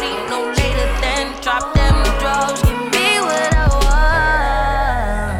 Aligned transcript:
10:30, 0.00 0.28
no 0.30 0.40
later 0.58 0.88
than 1.00 1.24
drop 1.42 1.74
them 1.74 1.96
drugs. 2.20 2.60
Give 2.62 2.78
me 2.92 3.20
what 3.20 3.54
I 3.54 3.66
want. 3.84 5.36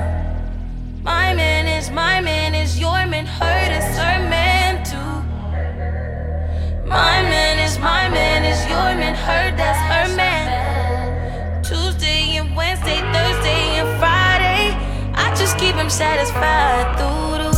My 1.05 1.35
man 1.35 1.67
is 1.67 1.91
my 1.91 2.21
man 2.21 2.55
is 2.55 2.79
your 2.79 3.07
man. 3.07 3.27
Hurt 3.27 3.73
is 3.73 3.85
her 3.99 4.19
man 4.31 4.85
too. 4.85 5.15
My 6.87 7.23
man 7.33 7.59
is 7.59 7.79
my 7.79 8.09
man 8.09 8.45
is 8.45 8.61
your 8.67 8.95
man. 9.01 9.15
Hurt 9.15 9.57
that's 9.57 9.79
her 9.93 10.09
man. 10.17 11.63
Tuesday 11.63 12.37
and 12.37 12.57
Wednesday, 12.57 13.01
Thursday 13.13 13.81
and 13.81 13.99
Friday. 13.99 14.75
I 15.15 15.35
just 15.35 15.59
keep 15.59 15.75
him 15.75 15.91
satisfied 15.91 16.97
through 16.99 17.39
the 17.43 17.56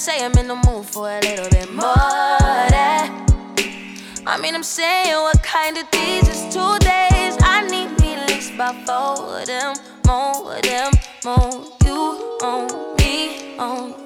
say 0.00 0.24
I'm 0.24 0.32
in 0.38 0.48
the 0.48 0.54
mood 0.54 0.86
for 0.86 1.10
a 1.10 1.20
little 1.20 1.50
bit 1.50 1.70
more 1.74 1.84
that. 1.84 3.10
I 4.26 4.40
mean, 4.40 4.54
I'm 4.54 4.62
saying 4.62 5.12
what 5.12 5.42
kind 5.42 5.76
of 5.76 5.84
these 5.90 6.26
is 6.26 6.54
two 6.54 6.78
days. 6.78 7.36
I 7.42 7.68
need 7.68 8.00
me 8.00 8.14
at 8.14 8.30
least 8.30 8.54
about 8.54 8.76
four 8.86 9.40
of 9.40 9.46
them, 9.46 9.74
more 10.06 10.56
of 10.56 10.62
them, 10.62 10.92
more. 11.22 11.66
You 11.84 12.38
on 12.42 12.96
me, 12.96 13.58
on 13.58 13.99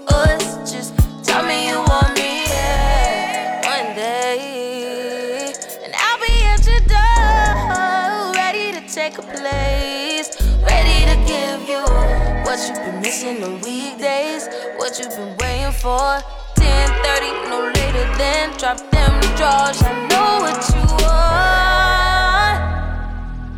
what 12.55 12.69
you've 12.69 12.85
been 12.85 13.01
missing 13.01 13.43
on 13.43 13.61
weekdays, 13.63 14.47
what 14.77 14.97
you've 14.97 15.09
been 15.09 15.37
waiting 15.39 15.73
for. 15.73 16.23
10:30, 16.55 17.33
no 17.51 17.59
later 17.75 18.07
than 18.17 18.57
drop 18.61 18.79
them 18.95 19.15
drawers. 19.39 19.83
I 19.83 19.93
know 20.11 20.31
what 20.45 20.61
you 20.75 20.83
want. 21.03 22.59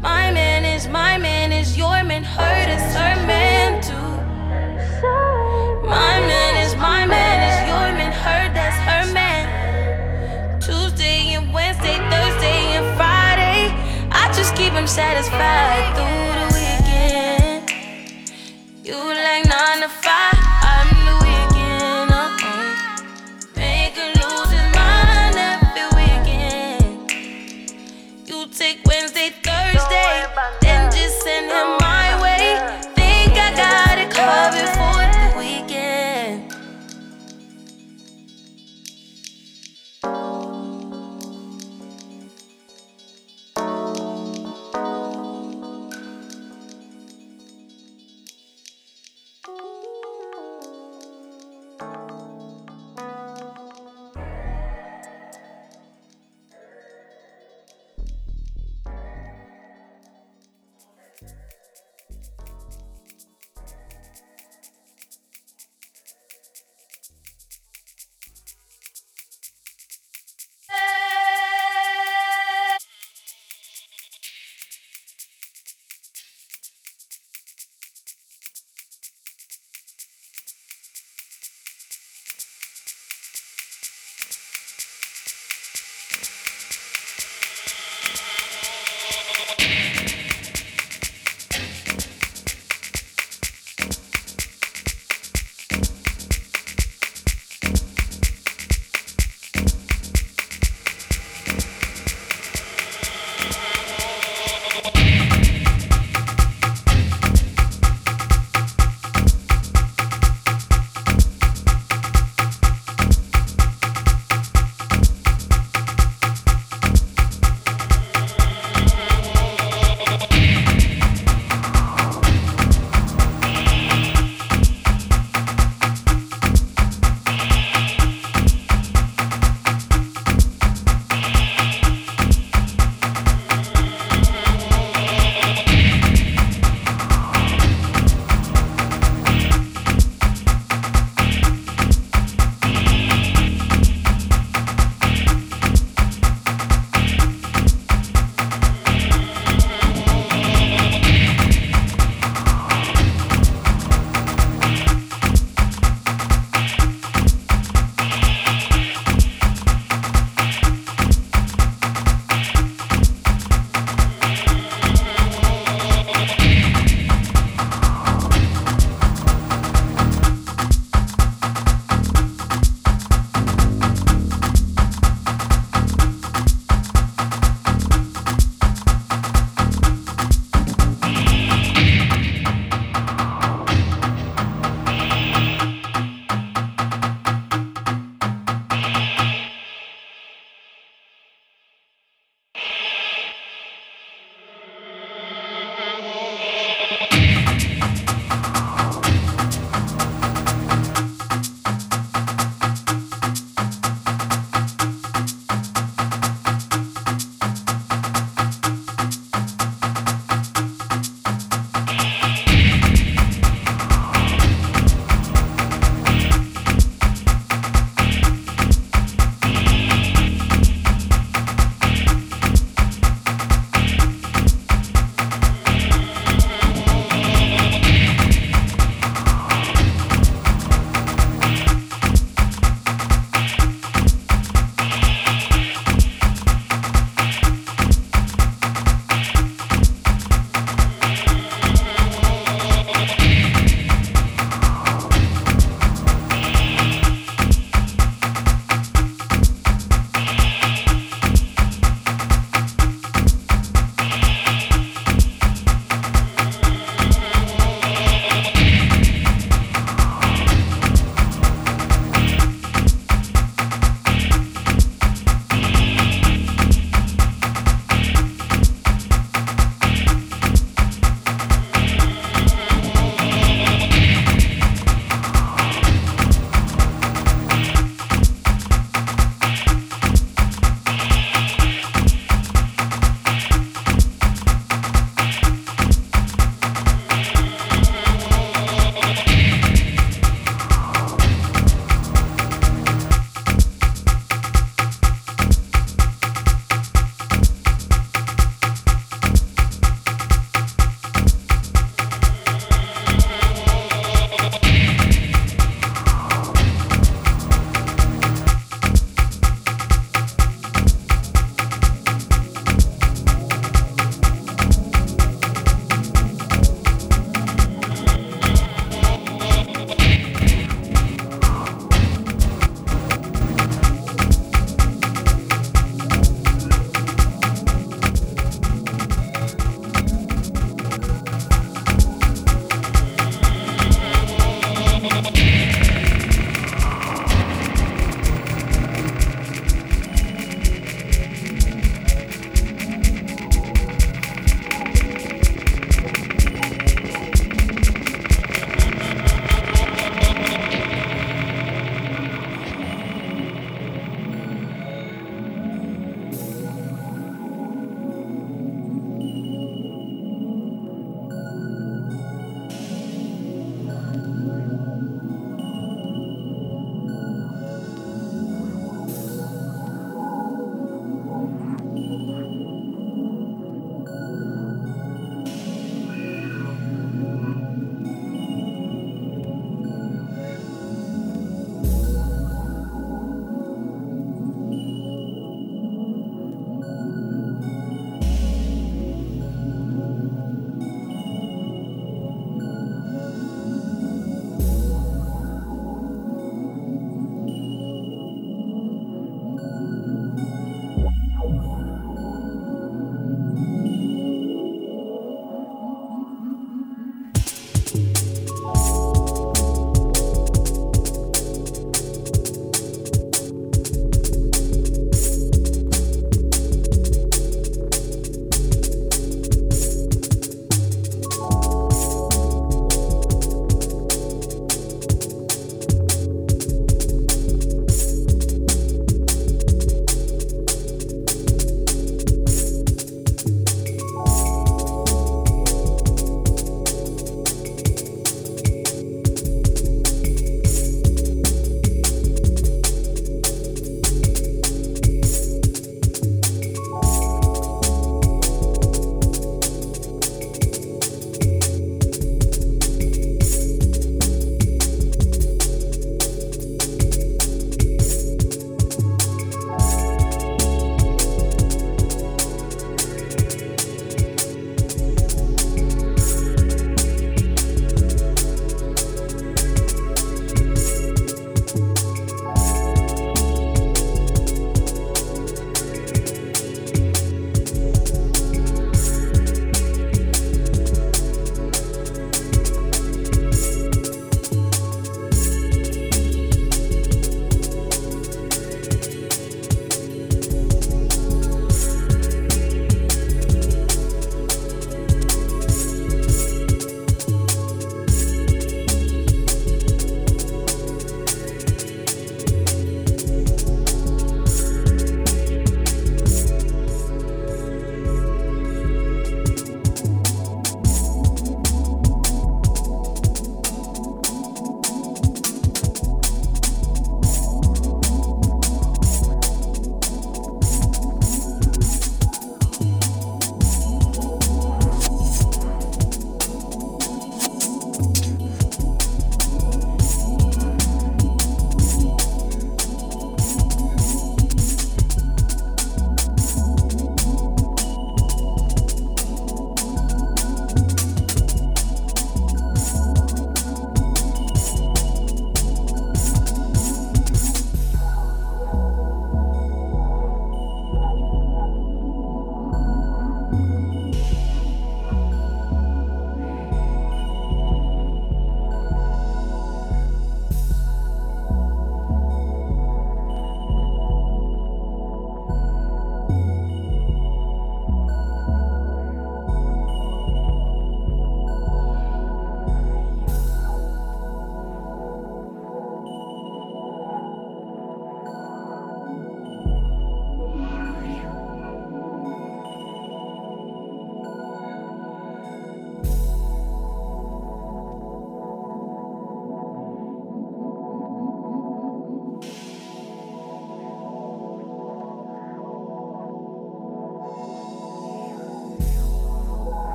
My 0.00 0.30
man 0.30 0.64
is 0.64 0.86
my 0.86 1.18
man 1.18 1.50
is 1.50 1.76
your 1.76 2.04
man. 2.04 2.22
Hurt 2.22 2.68
is 2.76 2.86
her 2.94 3.16
man 3.26 3.82
too. 3.88 4.12
My 5.94 6.14
man 6.30 6.52
is 6.64 6.76
my 6.76 7.04
man 7.04 7.38
is 7.50 7.58
your 7.70 7.88
man. 7.98 8.12
Hurt 8.24 8.54
that's 8.54 8.78
her 8.88 9.04
man. 9.12 9.44
Tuesday 10.60 11.34
and 11.34 11.52
Wednesday, 11.52 11.98
Thursday 12.12 12.60
and 12.78 12.86
Friday. 12.96 13.60
I 14.22 14.32
just 14.38 14.54
keep 14.54 14.72
him 14.72 14.86
satisfied 14.86 15.84
through. 15.96 16.33
You 18.84 18.96
like 18.96 19.46
nine 19.46 19.80
to 19.80 19.88
five, 19.88 20.23